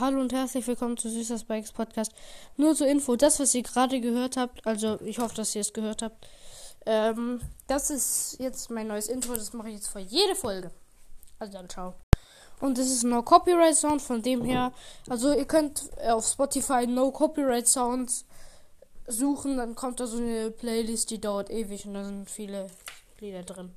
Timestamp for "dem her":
14.22-14.72